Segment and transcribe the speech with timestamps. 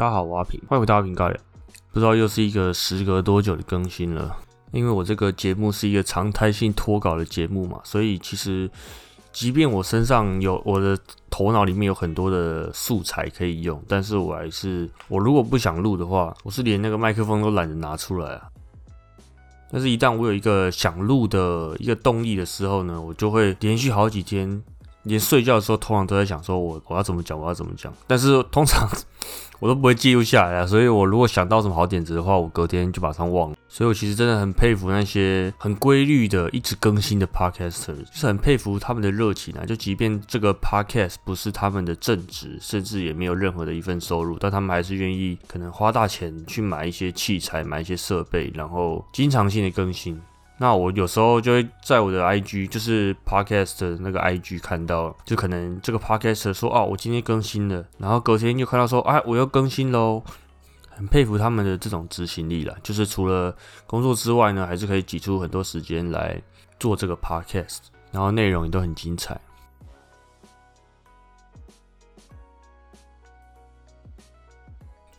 [0.00, 1.28] 大家好，我阿平，欢迎回到阿平盖。
[1.92, 4.34] 不知道又是一个时隔多久的更新了，
[4.72, 8.70] 因为我这个节目是一个常态性脱稿的节目嘛，所以其实
[9.30, 18.48] 即便我身上有我的头脑里面有很多的素材可以用，但是我还是我如果不想录的话，我是连那个麦克风都懒得拿出来啊。
[19.70, 24.62] 但是，一旦我有一个想录的一个动力的时候呢，我就会连续好几天。
[25.04, 27.90] 连睡觉的时候，通常都在想说，我我要怎么讲，我要怎么讲。
[28.06, 28.86] 但是通常
[29.60, 33.56] 我都不会记录下来啊，所以我如果想到什么好点子的话，我隔天就马上忘了。
[33.68, 39.64] 所以我其实真的很佩服那些很规律的、一直更新的 podcaster，就是很佩服他们的热情啊。
[39.64, 50.20] 就即便这个 podcast 不是他们的正职，甚至也没有任何的一份收入，但他们还是愿意可能花大钱去买一些器材、买一些设备，然后经常性的更新。
[50.62, 60.22] 那我有时候就会在我的 IG，就是 Podcast 的那个 IG 看到，就可能这个 Podcast 说哦，我今天更新了，然后隔天又看到说，哎，我又更新喽，
[60.90, 62.76] 很佩服他们的这种执行力了。
[62.82, 66.38] 就是除了工作之外呢，还是可以挤出很多时间来
[66.78, 67.78] 做这个 Podcast，
[68.12, 69.40] 然后内容也都很精彩。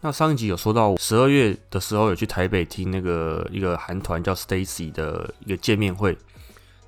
[0.04, 6.18] 那上一集有说到，十二月的时候有去台北听那个一个韩团叫 Stacy 的一个见面会。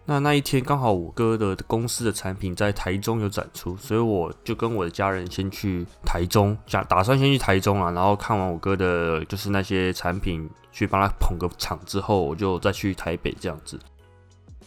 [0.05, 13.80] 那那一天刚好我哥的公司的产品在台中有展出，所以我就跟我的家人先去台中，想打算先去台中啊，然后看完我哥的就是那些产品，去帮他捧个场之后，我就再去台北这样子。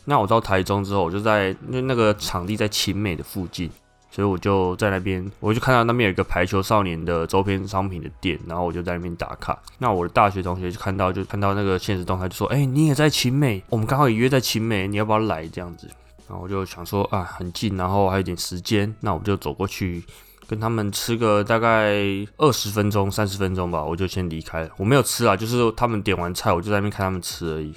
[0.05, 3.69] 那我到台中之后，我就在那那个场地在青美的附近。
[4.17, 9.61] 所以我就在那边，我就看到那边有一个排球少年的周边商品的店，然后我就在那边打卡。
[9.77, 15.87] 那我的大学同学就看到，就看到那个现实动态，就说：“哎，你也在青美，我们刚好也约在青美，你要不要来？”这样子。
[16.27, 20.03] 然后我就想说啊，很近，然后还有点时间，那我就走过去
[20.48, 21.93] 跟他们吃个大概
[22.38, 24.71] 二十分钟、三十分钟吧，我就先离开了。
[24.78, 27.75] 我没有吃啊，就是他们点完菜，我就在那边看他们吃而已。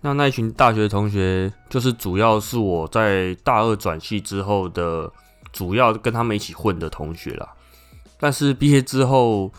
[0.00, 5.12] 那那一群大学同学，就是主要是我在大二转系之后的
[5.52, 7.48] 主要跟他们一起混的同学啦。
[8.20, 9.52] 但是毕业之后，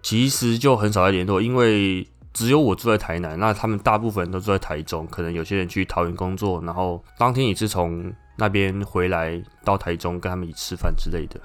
[0.00, 11.40] 其实就很少在联络，因为只有我住在台南，那他们大部分人都住在台中，可能有些人去桃园工作，然后当天也是从那边回来到台中跟他们一起吃饭之类的。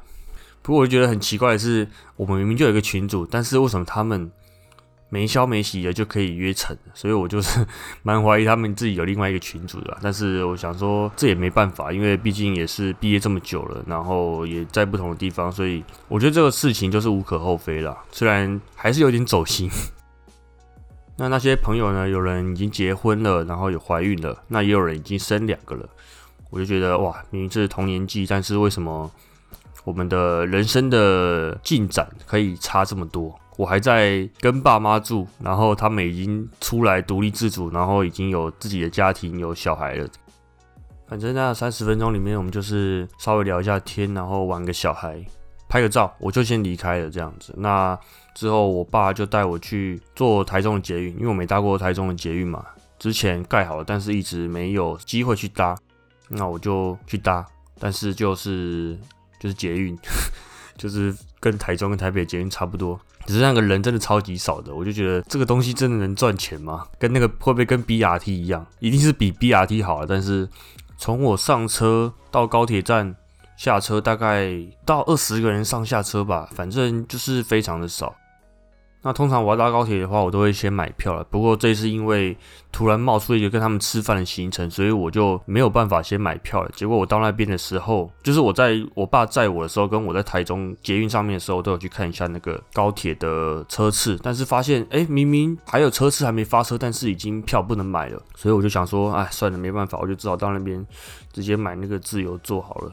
[0.61, 4.31] 不过我觉得很奇怪的是，我们明明就有一个群组，但是为什么他们？
[5.09, 7.65] 没消没息的就可以约成，所以我就是
[8.03, 9.97] 蛮怀疑他们自己有另外一个群主的。
[10.01, 18.03] 但是我想说，这也没办法，因为毕竟也是毕业这么久了，然后也在不同的地方，所以我觉得这个事情就是无可厚非啦。
[18.11, 19.69] 虽然还是有点走心。
[21.17, 22.09] 那那些朋友呢？
[22.09, 25.87] 有人已经结婚了，然后有怀孕了，那也有人已经生两个了。
[26.49, 29.09] 我就觉得哇，明明是同年纪，但是为什么
[29.85, 33.33] 我们的人生的进展可以差这么多？
[33.55, 40.05] 我还在跟爸妈住，然后他们已经出来独立自主，然后已经有自己的家庭，有小孩了。
[41.07, 45.23] 反正那三十分钟里面，我们就是稍微聊一下天，然后玩个小孩，
[45.69, 47.53] 拍个照，我就先离开了这样子。
[47.55, 47.97] 那
[48.33, 52.65] 之后，我爸就带我去坐台中的捷运，因为我没搭过台中的捷运嘛，
[52.97, 55.77] 之前盖好了，但是一直没有机会去搭。
[56.27, 57.45] 那我就去搭，
[57.79, 58.97] 但是就是
[59.39, 59.97] 就是捷运，
[60.77, 62.99] 就是跟台中跟台北捷运差不多。
[63.25, 66.85] 只是那个人真的超级少的，我就觉得这个东西真的能赚钱吗？
[66.99, 68.63] 跟那个会不会跟 BRT 一样？
[68.79, 70.47] 一定是比 BRT 好啊，但是
[70.97, 73.15] 从我上车到高铁站
[73.57, 74.51] 下车，大概
[74.85, 78.15] 到二十个人上下车吧，反正就是非常的少。
[79.05, 81.23] 那通常我要搭高铁的话，我都会先买票了。
[81.25, 82.35] 不过这次因为
[82.71, 86.71] 突然冒出一个跟他们吃饭的行程，所以我就没有办法先买票了。
[86.73, 98.19] 结果我到那边的时候，就是我在我爸载我的时候，跟我在台中捷运上面的时候，都有去看一下那个高铁的车次，但是发现，哎，明明还有车次还没发车，但是已经票不能买了。
[98.35, 100.83] 所以我就想说，哎，算了，没办法，我就只好到那边
[101.31, 102.91] 直接买那个自由座好了。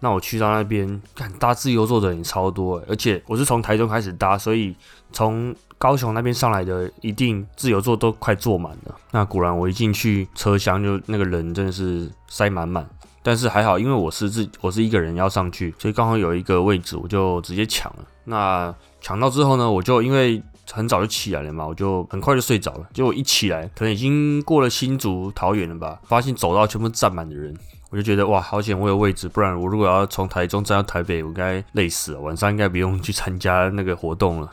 [0.00, 4.72] 那我去到那边，看搭自由座的人超多，而且我是从台中开始搭，所以
[5.12, 8.94] 从高雄那边上来的一定自由座都快坐满了。
[9.12, 12.88] 那果然我一进去车厢就那个人真的是塞满满，
[13.22, 18.04] 但是还好，因为我是自我是一个人要上去，所以刚好有一个位置，我就直接抢了。
[18.24, 22.88] 那抢到之后呢，我就因为很早就起来了嘛，我就很快就睡着了。
[22.92, 27.56] 结果一起来，可能已经过了新竹桃园了吧，发现走道全部站满的人。
[27.90, 32.20] 我就觉得哇，好险我有位置，不然我如果要从台中站到台北，我该累死了。
[32.20, 34.50] 晚上应该不用去参加那个活动了。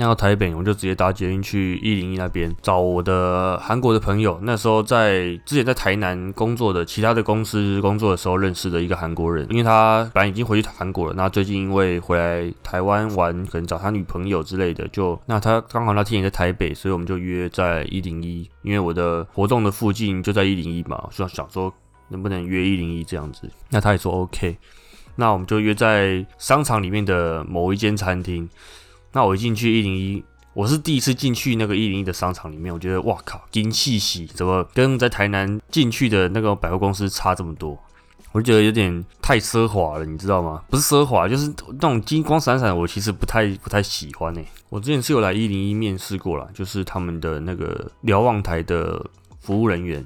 [0.00, 4.38] 那到台北，我就直接搭捷运去一零一那边找我的韩国的朋友。
[4.44, 21.74] 那时候在之前在台南工作的其他的公司工作的时候认识的一个韩国人，因为他本来已经回去韩国了，那最近因为回来台湾玩，可能找他女朋友之类的，就那他刚好那天也在台北，所以我们就约在一零一，因为我的活动的附近就在一零一嘛，就想说
[22.10, 23.50] 能不能约一零一这样子。
[23.70, 24.56] 那他也说 OK，
[25.16, 28.48] 那我们就约在商场里面的某一间餐厅。
[29.12, 30.22] 那我一进去一零一，
[30.54, 37.78] 我是第一次进去那个一零一的商场里面，我觉得哇靠，金气息怎么跟在台南进去的那个百货公司差这么多？
[38.32, 40.62] 我就觉得有点太奢华了，你知道吗？
[40.68, 44.46] 不是奢华，就是那种金光闪闪，我其实不太不太喜欢诶。
[44.68, 49.02] 我之前是有来一零一面试过了，就是他们的那个瞭望台的
[49.40, 50.04] 服务人员，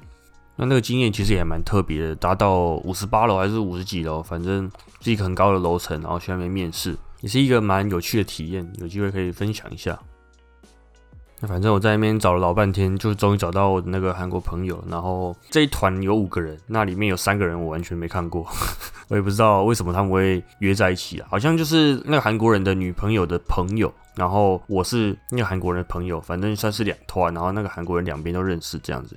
[0.55, 4.71] 那那个经验其实也蛮特别的，达到五十八楼还是五十几楼，反正
[5.01, 6.97] 是一个很高的楼层，然后去那边面试。
[7.23, 9.97] 也是一个蛮有趣的体验，有机会可以分享一下。
[11.39, 14.83] 那反正我在那边找了老半天，就终于找到我的那个韩国朋友。
[14.89, 18.45] 然后这一团有五个人，那里面有三个人我完全没看过，
[19.07, 21.27] 我也不知道为什么他们会约在一起啊。
[21.31, 27.33] 好像就是那个韩国人的女朋友的朋友，然后我是那个韩国人的朋友，反正算是两团。
[27.33, 29.15] 然后那个韩国人两边都认识这样子。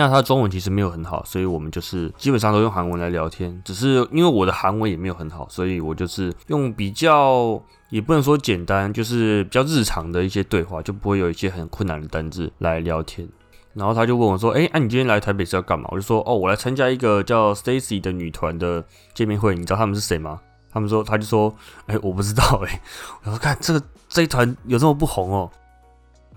[0.00, 3.60] 那他中文其实没有很好，所以我们就是基本上都用韩文来聊天。
[3.64, 13.28] 只是因为我的韩文也没有很好，所以我就是用比较也不能说简单，就是比较日常的一些对话，就不会有一些很困难的单字来聊天。
[13.72, 19.54] 然后他就问我说：“哎，那你今天来台北是要干嘛？”我就说：“哦，我来参加一个叫 Stacy 的女团的见面会。
[19.54, 20.40] 你知道他们是谁吗？”
[20.72, 21.54] 他们说，他就说
[21.86, 22.80] ：“哎，我不知道。”哎，
[23.22, 25.48] 我说：“看这个这一团有这么不红哦。”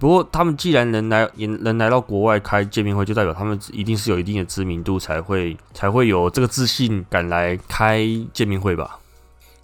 [0.04, 9.00] 不过，他们既然能来，也能来到国外开见面会，就代表他们一定是有一定的知名度，才会才会有这个自信敢来开见面会吧。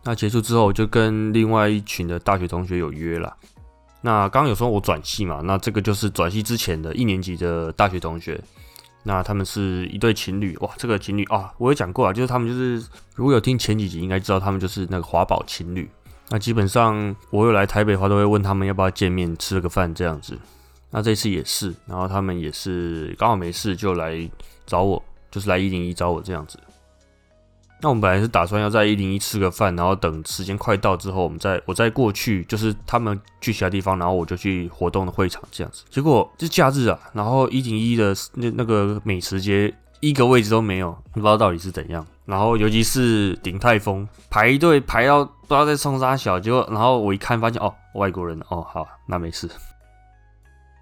[0.06, 3.36] 那结束之后，就跟另外一群的大学同学有约了。
[4.00, 8.42] 那刚刚有说我转系嘛，那这个就是转系之前的一年级的大学同学。
[9.04, 12.82] 那他们是一对情侣，哇，这个情侣啊，我有讲过啊，就是他们就是
[13.14, 15.90] 如果有听前几集，应该知道他们就是那个华宝情侣。
[16.30, 20.38] 那基本上，我有来台北的话，都会问他们要不要见面吃个饭这样子。
[20.92, 24.30] 那这次也是，然后他们也是刚好没事就来
[24.66, 26.60] 找我，就是来一零一找我这样子。
[27.82, 35.84] 那我们本来是打算要在一零一吃个饭，然后等时间快到之后，我们再我再过去，就是他们去其他地方，然后我就去活动的会场这样子。
[35.90, 42.06] 结果是假日啊，然后一零一的那那个美食街一个位置都没有，不知道到底是怎样。
[42.26, 49.50] 然后尤其是鼎泰丰排队排到不知道在冲啥小，结果然后我一看发现哦外国人哦好那没事，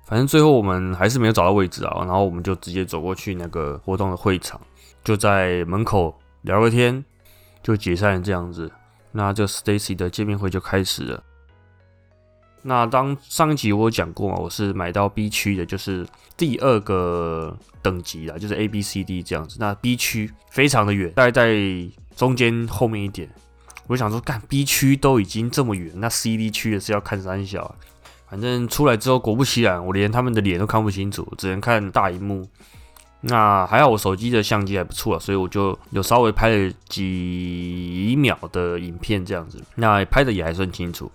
[0.06, 4.60] 反正最后我们还是没有找到位置啊，然后我们就直接走过去那个活动的会场，
[5.06, 7.04] 就在门口聊个天
[7.64, 8.70] 就解散这样子，
[9.14, 11.24] 那这 Stacy 的见面会就开始了。
[12.64, 16.06] 那当上一集我有讲过嘛，我是买到 B 区的，就是
[16.36, 19.58] 第二个等级啦，就是 A、B、C、D 这样子。
[19.60, 21.58] 那 B 区非常的远，大概在
[22.16, 23.30] 中间后面一点。
[23.88, 27.64] 我想说，干 B 区都已经这么远，那 C、D 区也是要看三小。
[27.64, 27.76] 啊
[28.30, 32.46] 反正出来之后，果不其然，我连他们的脸都看不清楚，只能看大荧幕。
[33.22, 41.10] 那还好，我手机的相机还不错，所以我就有稍微拍了几秒的影片这样子，那拍的也还算清楚。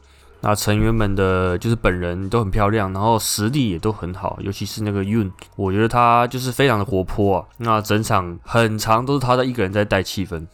[0.45, 7.47] 那成员们的就是本人都很漂亮，然后实力也都很好，尤其是那个 Yun，我觉得他就是非常的活泼啊。
[7.59, 10.45] 那整场很长都是他的一个人在带气氛。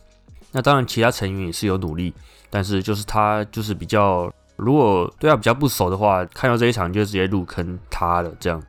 [0.52, 2.12] 那当然其他成员也是有努力，
[2.50, 8.62] 但是就是他就是比较，如果对他比较不熟的话，看到这一场就直接入坑他了这样。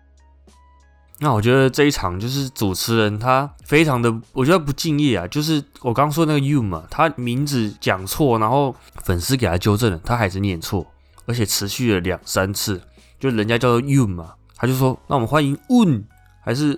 [1.20, 5.28] 那我觉得这一场就是主持人他非常的，我觉得不敬业啊。
[5.28, 8.74] 就是我刚说那个 Yun 嘛，他名字讲错，然后
[9.04, 10.88] 粉丝给他纠正了，他还是念错。
[11.30, 12.82] 而且持续了两三次，
[13.20, 16.06] 就人家叫做 Yun 嘛，他就说那我们欢迎 Un
[16.42, 16.76] 还是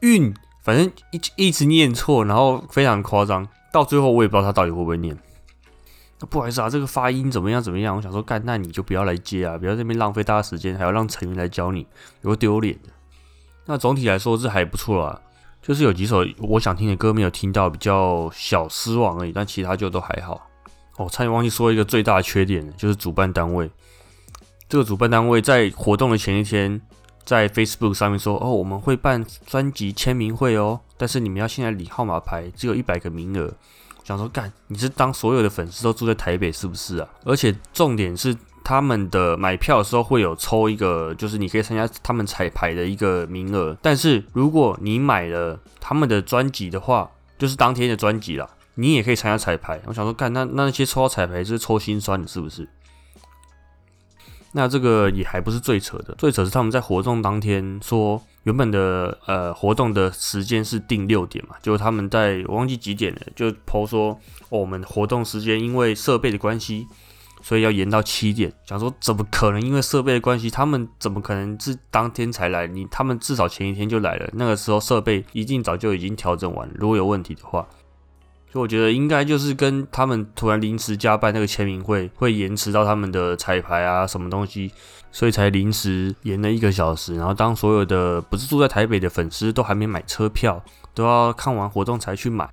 [0.00, 5.18] Yun，反正一一直念错，然后非常夸张，到最后我也不知道他到底会不会念。
[6.30, 7.96] 不好意思啊，这个发音怎么样怎么样？
[7.96, 11.84] 我想说干，那你就不要来接啊，不要这边浪费大家时间，还要让成员来教你，
[12.22, 12.90] 有丢脸的。
[13.66, 15.20] 那总体来说是还不错啦，
[15.60, 20.48] 就是有几首我想听的歌没有听到，比较小失望而已，但其他就都还好。
[20.96, 23.70] 哦，差点忘记说一个最大的缺点，就是主办单位。
[24.68, 26.78] 这个主办单位在活动的前一天，
[27.24, 33.50] 在 Facebook 上面说：“哦，我们会办专辑签名会哦，但是你们要现在领号码牌，只有一百个名额。”
[34.04, 37.08] 想说干，你是当所有的粉丝都住在台北是不是啊？
[37.24, 43.74] 而且重点是他们的买票的时候会有抽一个，就是你可以参加他们彩排的一个名额。
[43.80, 48.46] 但是如果你买了他们的专辑的话，就是当天的专辑啦。
[48.74, 52.68] 你也可以参加彩排，我想说，干那那些抽到彩排是抽心酸的，是不是？
[54.52, 66.86] 那这个也还不是最扯的，最扯是他们在活动当天说，原本的呃活动的时间是定六点嘛，就他们在我忘记几点了，就抛说我们活动时间因为设备的关系，
[67.42, 68.52] 所以要延到七点。
[68.64, 72.66] 想说怎么可能因为设备的关系，他们怎么可能是当天才来？
[72.66, 76.68] 你他们至少前一天就来了，那个时候设备一定早就已经调整完。
[76.74, 77.66] 如果有问题的话。
[78.50, 84.72] 所以我觉得应该就是跟他们突然临时加办那个签名会，会延迟到他们的彩排啊什么东西，
[85.12, 87.14] 所以才临时延了一个小时。
[87.14, 90.62] 然后当所有的不是住在台北的粉丝都还没买车票，
[90.94, 92.48] 都要看完活动才去买，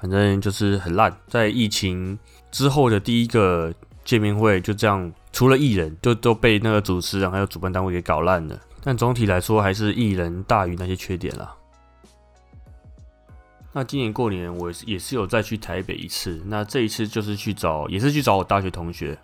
[0.00, 1.12] 反正就是很烂。
[1.26, 2.16] 在疫情
[2.52, 3.74] 之后的第一个
[4.04, 8.56] 见面会就这样，除了艺人就都被那个主持人还有主办单位给搞烂了。
[8.84, 11.52] 但总体来说还是艺人大于那些缺点啦。
[13.76, 19.18] 那今年过年我也是有再去台北一次，那这一次就是去找，也是去找我大学同学。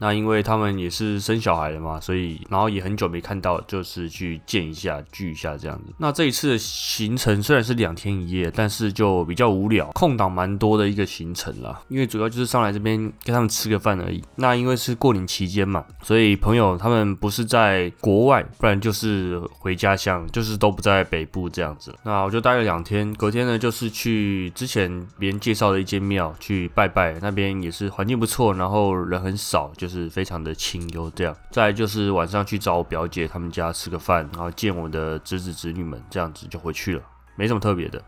[0.00, 5.92] 那因为他们也是生小孩了嘛，所以然后也很久没看到，就是去见一下聚一下这样子。
[5.98, 11.82] 那这一次的行程虽然是两天一夜，但是就比较无聊，空档蛮多的一个行程啦。
[11.88, 14.24] 因为主要就是上来这边跟他们吃个饭而已。
[14.36, 21.94] 那因为是过年期间嘛，所以朋友他们不是在国外，不然就是回家乡，就是都不在北部这样子。
[22.04, 29.89] 那我就待了两天，隔天呢就是去之前别人介绍的一间庙去拜拜，那边也是环境不错，然后人很少，就。
[29.90, 31.36] 是非常的清幽，这样。
[31.50, 37.02] 再就是晚上去找我表姐他们家吃个饭，然后见我的侄子侄女们，这样子就回去了，
[37.34, 38.00] 没什么特别的。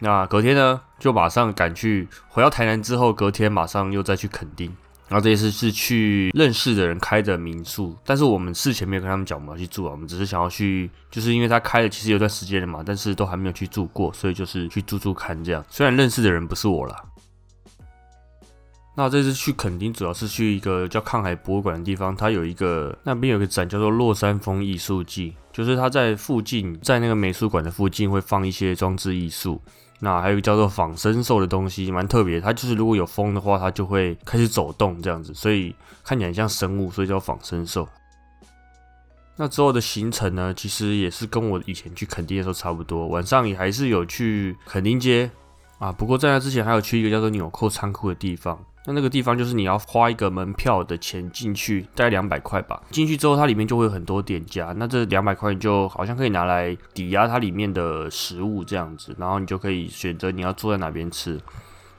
[0.00, 4.74] 那隔天呢，就马上赶去回到台南之后，隔天马上又再去垦丁。
[5.08, 15.64] 然后这一次是去认识的人开的民宿，但是我们事前没有跟他们讲我们要去住啊，我们只是想要去，就是因为他开了其实有段时间了嘛，但是都还没有去住过，所以就是去住住看这样。
[15.70, 16.96] 虽然认识的人不是我了。
[18.98, 29.60] 那这次去垦丁，主要是去一个叫抗海博物馆的地方，它有一个那边有个展叫做落山风艺术季，就是它在附近，在那个美术馆的附近会放一些装置艺术。
[30.00, 37.86] 那还有一个叫做仿生兽的东西，蛮特别，它就是如果有风的话，它就会开始走动这样子，所以看起来像生物，所以叫仿生兽。
[39.36, 45.30] 那之后的行程呢，其实也是跟我以前去垦丁的时候差不多，晚上也还是有去垦丁街
[45.78, 48.58] 啊，不过在那之前还有去一个叫做纽扣仓库的地方。
[48.86, 52.80] 那那个地方就是你要花一个门票的钱进去，大概两百块吧。
[52.90, 61.40] 进去之后，它里面就会有很多店家，那这两百块你就好像可以拿来抵押它里面的食物这样子，然后你就可以选择你要坐在哪边吃，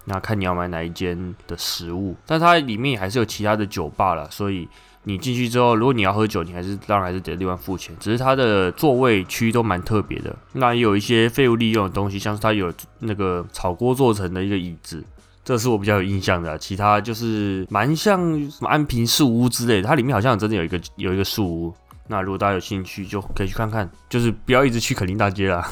[0.06, 2.16] 那看你要买哪一间的食物。
[2.26, 4.68] 但它里面还是有其他的酒吧了，所以
[5.04, 7.96] 你进去之后，如果你要喝酒，你还是当然还是得另外付钱。
[8.00, 15.04] 只是它的座位区都蛮特别的，那也有一些废物利用的东西，像是它有那个炒锅做成的一个椅子。
[15.48, 18.20] 这是我比较有印象的，其他就是蛮像
[18.52, 21.74] 什么安平树屋之类的，它里面好像真的有一个有一个树屋。
[22.06, 25.66] 那如果大家有兴趣，就可以去看看，就是不要一直去垦丁大街啦。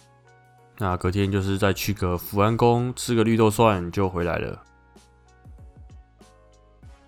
[0.76, 4.62] 那隔天就是再去个福安宫吃个绿豆蒜就回来了。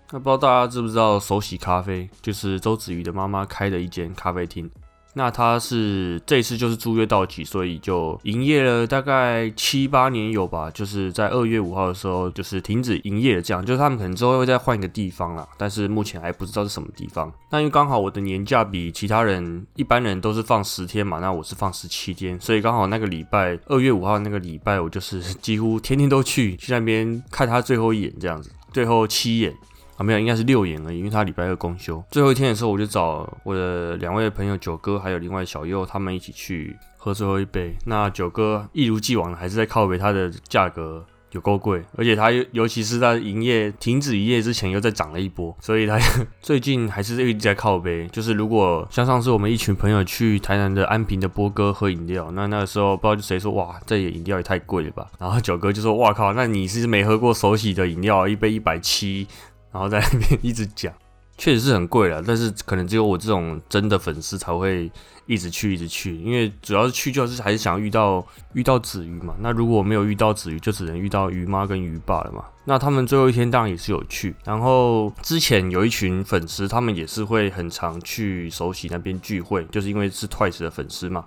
[0.09, 4.67] 那不知道大家知不知道手洗咖啡，就是周子瑜的妈妈开的一间咖啡厅。
[5.13, 13.41] 那他是这次就是租约到期，所以就营业了大概七八年有吧，就是在二月五号的时候就是停止营业了。
[13.41, 17.31] 这样就是他们可能之后会再换一个地方啦，但是目前还不知道是什么地方。
[17.51, 29.53] 那因为刚好我的年假比其他人一般人都是放十天嘛，那我是放十七天，所以刚好那个礼拜二月五号那个礼拜，我就是几乎天天都去去那边看他最后一眼这样子，最后七眼。
[29.97, 32.03] 啊，没有，应该是六眼而已，因为他礼拜二公休。
[32.09, 37.75] 最后一天的时候，我就找我的两位朋友九哥还有另外小右他们一起去喝最后一杯。
[37.85, 45.97] 那九哥一如既往的还是在靠北，它的价格有够贵，而且他尤其是在营业停止营业之前又再涨了一波，所以他
[46.41, 48.07] 最近还是一直在靠背。
[48.07, 55.07] 就是如果像上次我们一群朋友去台南的安平的波哥喝饮料，那那个时候不知道谁说哇，这饮料也太贵了吧？
[55.19, 59.27] 然后九哥就说哇靠，那你是没喝过手洗的饮料，一杯一百七。
[59.73, 60.93] 然后在那边 一直讲，
[61.37, 64.89] 确实是很贵了，但是可能只有我这种真的粉丝才会
[65.25, 69.33] 一直去，一直去，因为主要是去就是还是想遇到遇到子瑜嘛。
[69.39, 72.45] 那如果没有遇到子瑜，就只能遇到鱼妈跟鱼爸了嘛。
[72.65, 81.25] 那他们最后一天当然也是有去，然后之前有一群粉丝，他们也是会很常去首喜那边聚会，就是因为是 Twice 的粉丝嘛。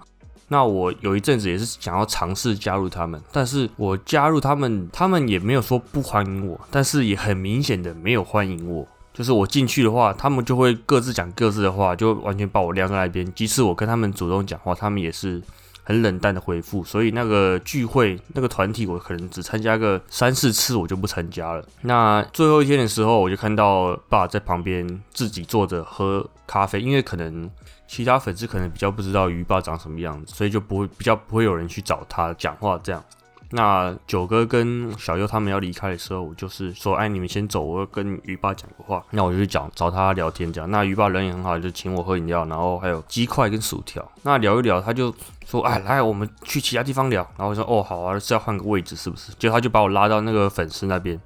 [0.48, 8.86] 那我有一阵子也是想要尝试加入他们，但是我加入他们，他们也没有说不欢迎我，但是也很明显的没有欢迎我。
[9.12, 13.32] 就是我进去的话，他们就会各自讲各自的话，就完全把我晾在那边。
[13.34, 15.42] 即使我跟他们主动讲话，他们也是
[15.82, 21.64] 很冷淡的回复，所以那个聚会那个团体我可能只参加个三四次，我就不参加了。
[21.80, 27.50] 那最后一天的时候，我就看到爸在旁边自己坐着喝咖啡，因为可能
[27.86, 33.02] 其他粉丝可能比较不知道鱼爸长什么样子，所以就不会比较不会有人去找他讲话这样。
[33.50, 39.00] 那九哥跟小优他们要离开的时候，我就是说，哎，你们先走，我要跟鱼爸讲个话。
[39.12, 40.68] 那我就去讲找他聊天，这样。
[40.68, 44.04] 那鱼爸人也很好，就请我喝饮料，然后还有鸡块跟薯条。
[44.22, 45.14] 那聊一聊，他就
[45.46, 47.22] 说，哎，来，我们去其他地方聊。
[47.38, 49.32] 然后我说，哦，好啊，是要换个位置是不是？
[49.38, 51.18] 就他就把我拉到那个粉丝那边，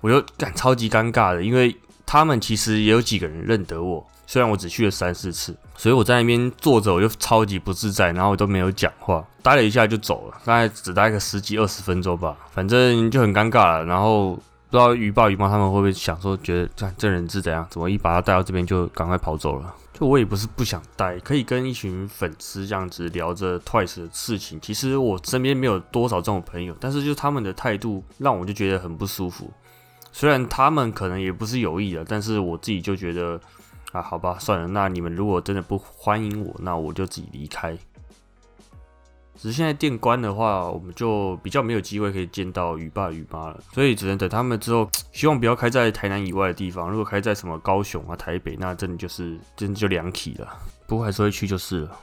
[0.00, 4.06] 我就感超级尴尬的，因为他们其实也有几个人认得我。
[4.30, 13.86] 虽然我只去了三四次，所以我在那边坐着我就超级不自在，然后我都没有讲话，待了一下就走了，大概只待个十几二十分钟吧，反正就很尴尬了。
[13.86, 14.42] 然后不
[14.72, 19.74] 知道鱼爸鱼妈他们会不会想说，觉得这这人是怎样，怎么一把他带到这边就赶快跑走了？
[19.94, 24.60] 就我也不是不想待，可以跟一群粉丝这样子聊着 Twice 的事情。
[24.60, 29.50] 其实我身边没有多少这种朋友，但是就他们的态度让我就觉得很不舒服。
[30.12, 33.40] 虽然他们可能也不是有意的，但是我自己就觉得。
[33.92, 34.66] 啊，好吧，算了。
[34.68, 37.76] 那你们如果真的不欢迎我，那我就自己离开。
[39.34, 44.90] 只是现在店关的话，我们就比较没有机会可以见到雨爸雨妈了，所以只能等他们之后。
[45.12, 46.90] 希望不要开在台南以外的地方。
[46.90, 50.58] 如果开在什么高雄啊、台北，那真的就是真的就两体了。
[50.86, 51.98] 不过还是会去就是了。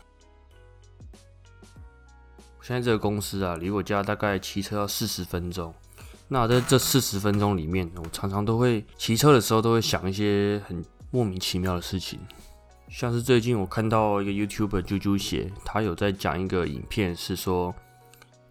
[2.62, 5.74] 现在这个公司啊，离我家大概骑车要四十分钟。
[6.28, 10.84] 那在这四十分钟里面，我常常都会骑车的时候都会想一些很。
[11.12, 12.20] 莫名其妙的事情，
[12.90, 17.74] 像是最近我看到一个 YouTuber 啾啾写，他有在讲一个影片，是说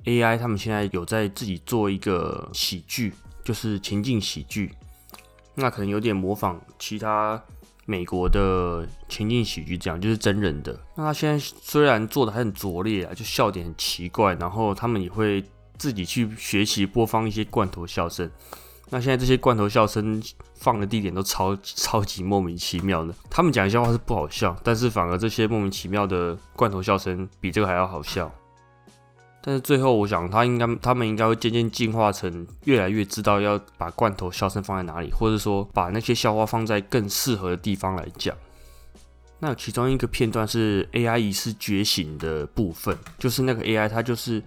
[0.04, 3.12] AI 他们现在有在自己做一个喜剧，
[3.44, 4.72] 就是情境喜剧，
[5.54, 7.42] 那可能有点模仿其他
[7.86, 10.78] 美国的情境喜剧，这样就是真人的。
[10.94, 15.44] 那他现在虽然做的还很拙劣啊，就笑点很奇怪，然后他们也会
[15.76, 18.30] 自己去学习播放一些罐头笑声。
[18.90, 20.22] 那现在这些罐头笑声
[20.54, 28.30] 放的地点都超超级莫名其妙的，他们讲笑话是不好笑，但是反而这些莫名其妙的罐头笑声比这个还要好笑。
[29.42, 38.36] 但是最后我想，他应该他们应该会渐渐进化成越来越知道要把罐头笑声放在哪里，或者说把那些笑话放在更适合的地方来讲。
[39.40, 44.42] 那其中一个片段是 AI 仪式觉醒的部分，就是那个 AI 它就是。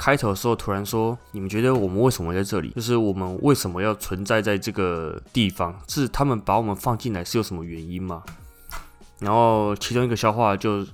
[0.00, 2.70] 开头的时候突然说：“你们觉得我们为什么在这里？
[2.70, 5.78] 就是我们为什么要存在在这个地方？
[5.88, 8.22] 是他们把我们放进来是有什么原因吗？”
[9.20, 10.86] 然后其中一个笑话就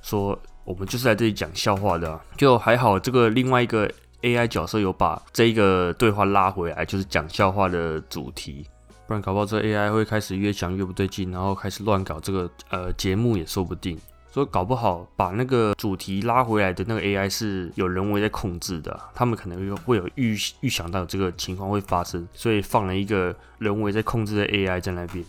[0.00, 3.86] 说：“我们就是来这里讲笑话的。”就还好，这个另外一个
[4.22, 8.64] AI 角色有把这一个对话拉回来，就是讲笑话的主题。
[9.06, 13.98] 不然搞不好这 AI 会开始越讲越不对劲，然后开始乱搞这个呃节目也说不定。
[14.34, 25.24] 所以搞不好把那个主题拉回来的那个 AI 是有人为在控制的，他们可能会有预预想到这个情况会发生，所以放了一个人为在控制的 AI 在那边。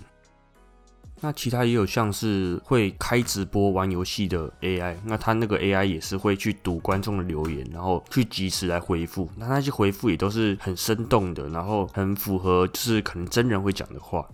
[1.21, 9.29] 那其他也有像是会开直播玩游戏的 AI，那他那个 AI 也是会去读观众的留言，然后去及时来回复。
[9.37, 14.27] 那那些回复也都是很生动的，然后很符合就是可能真人会讲的话。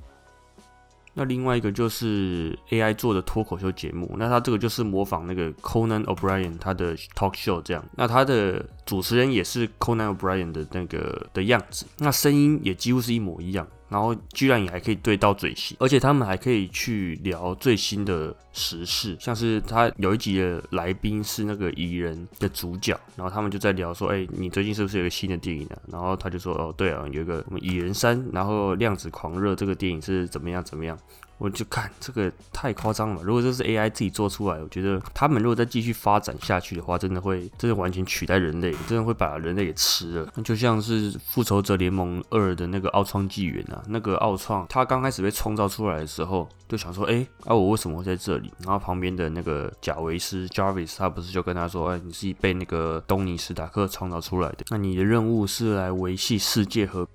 [1.13, 13.67] 那另外一个就是 AI 做的脱口秀节目，那它这个就是模仿那个 Conan O'Brien 他的 talk show 这样，那他的主持人也是 Conan O'Brien 的那个的样子，那声音也几乎是一模一样。
[13.91, 25.77] 然后居然也还可以对到嘴型，而且他们还可以去聊最新的时事，像是他有一集的来宾是那个蚁人的主角，然后他们就在聊说，哎，你最近是不是有个新的电影啊？
[25.91, 30.97] 然后他就说，哦，对啊，有一个什么蚁人三，然后量子狂热这个电影是怎么样怎么样。
[31.41, 33.23] 我就看这个太夸张了。
[33.23, 40.31] 如果这是 AI 自己做出来，我觉得他们如果再继续发展下去的话，真的会真的完全取代人类，真的会把人类给吃了。
[40.35, 48.53] 那就像是复仇者联盟二的那个奥创纪元啊，那个奥创他刚开始被创造出来的时候，就想说，哎，啊我为什么会在这里？
[48.59, 57.07] 然后旁边的那个贾维斯 Jarvis 他不是就跟他说，哎，你是被那个东尼史塔克创造出来的，那你的任务是来维系世界和。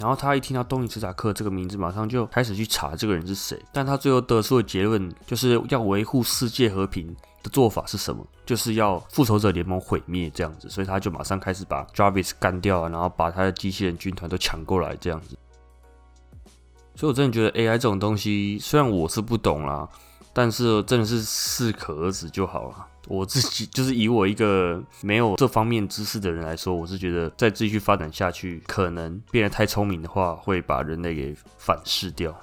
[0.00, 3.62] 然后他一听到东尼·斯塔克这个名字，马上就开始去查这个人是谁。
[3.70, 8.26] 但他最后得出的结论，就是要维护世界和平的做法是什么？
[8.46, 10.70] 就是要复仇者联盟毁灭这样子。
[10.70, 15.36] 所以他就马上开始把 Jarvis 干掉啊，然后把他的机器人军团都抢过来这样子。
[16.96, 19.86] 所以我真的觉得 AI 这种东西，虽然我是不懂啦，
[20.32, 22.86] 但是真的是适可而止就好了。
[23.08, 32.38] 我自己 就是以我一个没有这方面知识的人来说，我是觉得再继续发展下去，可能变得太聪明的话，会把人类给反噬掉。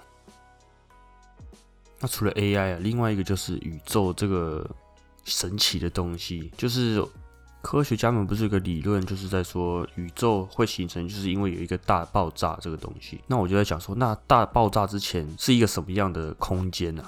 [1.99, 4.69] 那除了 AI 啊，另外一个就是宇宙这个
[5.23, 7.03] 神奇的东西，就是
[7.61, 13.21] 科学家们不是有个理论，就是在说宇宙会形成，就是因为有一个大爆炸这个东西。
[13.27, 17.03] 那我就在想说，那大爆炸之前是一个什么样的空间呢？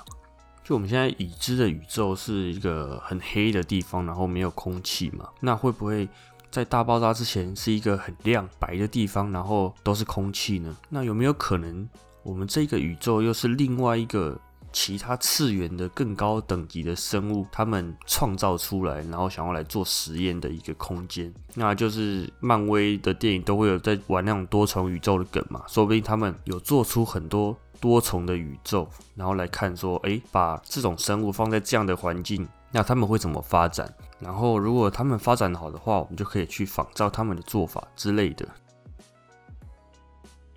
[0.69, 5.27] 就我们现在已知的宇宙是一个很黑的地方，然后没有空气嘛？
[5.39, 6.07] 那会不会
[6.51, 10.77] 在大爆炸之前是一个很亮白的地方，然后都是空气呢？
[10.87, 11.89] 那有没有可能
[12.21, 14.39] 我们这个宇宙又是另外一个？
[14.71, 33.91] 其他次元的更高等级的生物，他们创造出来，然后想要来做实验的一个空间，那就是漫威的电影都会有在玩那种多重宇宙的梗嘛，说不定他们有做出很多多重的宇宙，然后来看说，诶，把这种生物放在这样的环境，那他们会怎么发展？
[34.19, 38.45] 然后如果他们发展好的话，我们就可以去仿照他们的做法之类的。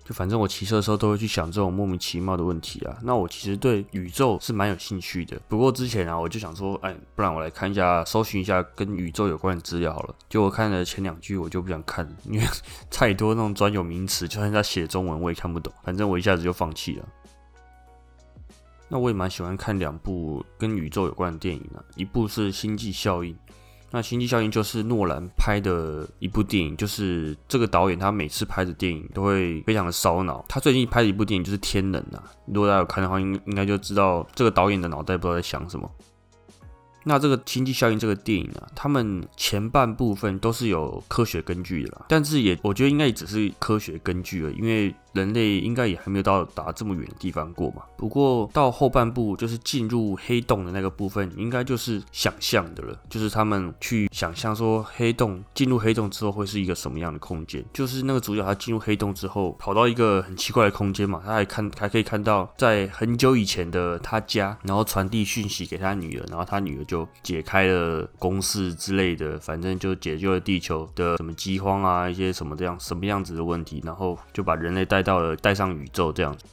[0.05, 2.97] 就反正我骑车的时候都会去想这种莫名其妙的问题啊。
[3.03, 5.39] 那我其实对宇宙是蛮有兴趣的。
[5.47, 10.15] 不过之前啊，我就想说，哎，不然我来看一下，搜寻一下跟宇宙有关的资料好了。
[10.27, 12.45] 就我看了前两句，我就不想看了，因为
[12.91, 15.71] 太多那种专有名词，就算他写中文我也看不懂。
[15.83, 17.07] 反正我一下子就放弃了。
[18.89, 23.33] 那我也蛮喜欢看两部跟宇宙有关的电影啊，一部是《星际效应》。
[23.95, 30.43] 那《星际效应》就是诺兰拍的一部电影，就是这个导演他每次拍的电影都会非常的烧脑。
[30.49, 35.87] 他最近拍的一部电影就是《天能》啊，如果大家有看的话，应应该就知道这个导演的脑袋不知道在想什么。
[37.03, 44.91] 那这个《星际效应》这个电影啊，他们前半部分都是有科学根据的啦，但是也我觉得应该也只是科学根据了，因为。
[45.13, 47.83] 人类应该也还没有到达这么远的地方过嘛。
[47.95, 52.99] 不过到后半部就是进入黑洞的那个部分，应该就是想象的了。
[53.09, 57.63] 就是他们去想象说黑洞进入黑洞之后会是一个什么样的空间。
[57.71, 75.02] 就是那个主角他进入黑洞之后，跑到一个很奇怪的空间嘛，他还看还可以看到在很久以前的他家，然后传递讯息给他女儿，然后他女儿就解开了公式之类的，反正就解救了地球的什么饥荒啊，一些什么这样什么样子的问题，然后就把人类带。
[75.03, 76.45] 到了带上宇宙这样子，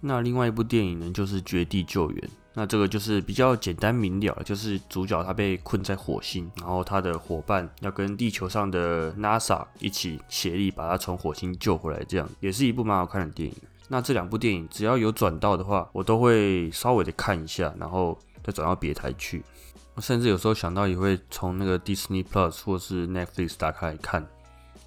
[0.00, 2.20] 那另外一部电影呢，就是《绝地救援》。
[2.54, 13.54] 那这个就是比较简单明了，就是主角他被困在火星，然后他的伙伴要跟地球上的 NASA 一起协力把他从火星救回来，这样也是一部蛮好看的电影。
[13.86, 19.44] 那这两部电影只要有转到的话，我都会稍微的看一下，然后再转到别台去。
[20.00, 24.26] 甚至有时候想到也会从那个 Disney Plus 或是 Netflix 打开来看。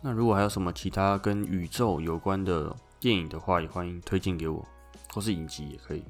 [0.02, 4.66] 那如果还有什么其他跟宇宙有关的电影的话，也欢迎推荐给我，
[5.14, 6.04] 或是影集也可以。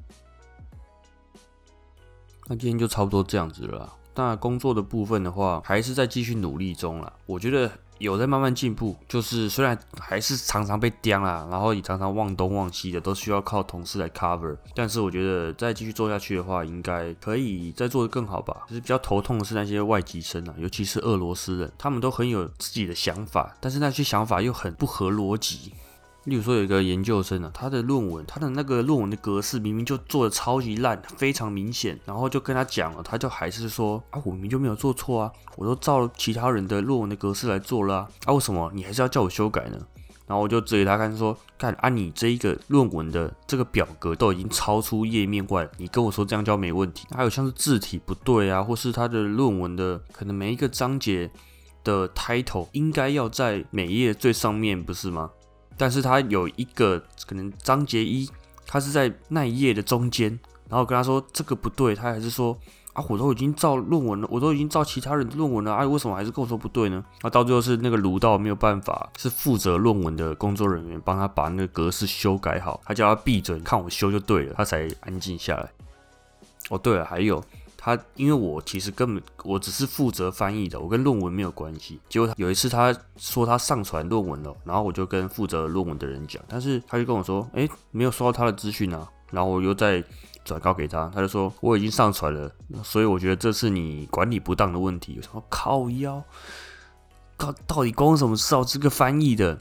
[2.47, 3.93] 那今天就差不多这样子了。
[4.15, 7.13] 那工作的部分的话，还是在继续努力中了。
[7.25, 7.71] 我觉得。
[8.01, 14.57] 有在慢慢进步，就是虽然还是常常被刁啦，然后也常常忘东忘西的，都需要靠同事来 cover。
[14.75, 18.63] 但是我觉得再继续做下去的话，应该可以再做得更好吧。
[18.67, 25.71] 就是比较头痛的是那些外籍生啊，尤其是俄罗斯人，他们都很有自己的想法，但是那些想法又很不合逻辑。
[26.25, 39.79] 例如说，有一个研究生啊，他的论文，他的那个论文的格式明明就做的超级烂，非常明显，然后就跟他讲了，他就还是说啊，我明明就没有做错啊，我都照其他人的论文的格式来做了啊，为什么你还是要叫我修改呢？
[40.27, 47.07] 然后我就指给他看说，看啊，你这一个论文的这个表格都已经超出页面外，你跟我说这样交没问题？
[47.09, 51.29] 还有像是字体不对啊，或是他的论文的可能每一个章节
[51.83, 55.31] 的 title 应该要在每页最上面，不是吗？
[55.81, 58.29] 但是他有一个可能章节一，
[58.67, 60.29] 他是在那一页的中间，
[60.69, 62.55] 然后跟他说这个不对，他还是说
[62.93, 67.03] 啊，我都已经照论文了，我都已经照其他人的论文了，啊，为什么还是跟我说不对呢？
[67.23, 75.67] 那到最后是那个卢道没有办法，是负责论文的工作人员帮他把那个格式修改好，他叫他闭嘴，看我修就对了，他才安静下来。
[76.69, 77.43] 哦，对了，还有。
[77.83, 81.99] 他因为我其实根本我只是负责翻译的，我跟论文没有关系。
[82.07, 89.09] 结果有一次他说他上传论文了，然后我就跟负责论文的人讲，但是他就跟我说，哎，没有收到他的资讯啊。
[89.31, 90.03] 然后我又再
[90.43, 95.13] 转告给他，他就说我已经上传了，所以我觉得这是你管理不当的问题。
[95.15, 96.23] 有什么靠腰？
[97.37, 98.63] 到到底关我什么事啊？
[98.63, 99.59] 这个翻译的，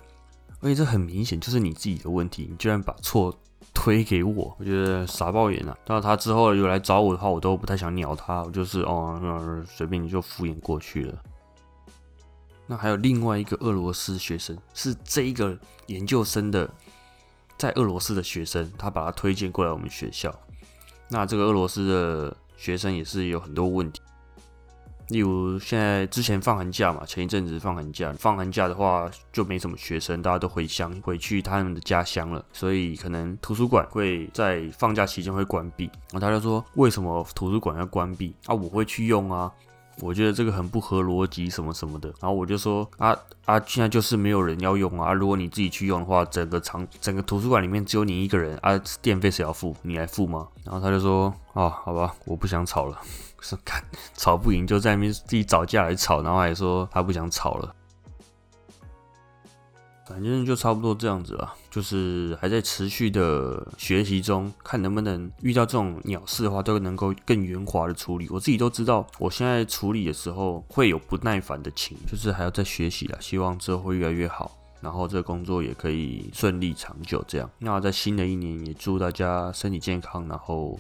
[0.60, 3.34] 而且这很明显就是你自己的问题，你居然把错。
[3.72, 5.76] 推给我，我觉得傻爆眼了。
[5.86, 11.18] 那他之后有来找我的话，我都不太想鸟他，我就是哦，随便你就敷衍过去了。
[12.66, 16.70] 那还有另外一个俄罗斯学生，是这一个研究生的，
[17.58, 20.32] 在俄罗斯的学生，他把他推荐过来我们学校。
[21.08, 24.00] 那这个俄罗斯的学生也是有很多问题。
[25.10, 35.84] 例如现在之前放寒假嘛，前一阵子放寒假，放寒假的话就没什么学生，大家都回乡回去他们的家乡了，所以可能图书馆会在放假期间会关闭。
[36.12, 38.54] 然后他就说，为什么图书馆要关闭啊？
[38.54, 39.52] 我会去用啊。
[40.00, 42.08] 我觉得这个很不合逻辑，什么什么的。
[42.20, 45.12] 然后我就说啊啊，现在就是没有人要用啊。
[45.12, 49.76] 如果你自己去用的话，整个场整个图书馆里面只有你一个人啊，电费谁要付？
[49.82, 50.48] 你来付吗？
[50.64, 52.98] 然后他就说啊，好吧，我不想吵了。
[53.42, 53.82] 是看
[54.14, 57.74] 吵不赢，就在那边自己找架来吵，然后还说他不想吵了。
[60.10, 68.28] 反正就差不多这样子了，就是还在持续的学习中，看能不能遇到这种鸟事的话，都能够更圆滑的处理。
[68.28, 73.18] 我自己都知道，我现在处理的时候会有不耐烦的情，就是还要再学习啦。
[73.20, 77.24] 希望之后会越来越好，然后这个工作也可以顺利长久。
[77.28, 80.76] 这样，那在新的一年也祝大家身体健康，然后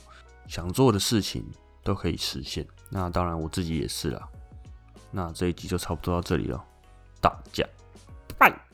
[0.48, 1.44] 想做的事情
[1.84, 2.66] 都可以实现。
[2.90, 4.28] 那当然我自己也是啦。
[5.12, 6.60] 那这一集就差不多到这里了，
[7.20, 7.64] 大家
[8.36, 8.69] 拜。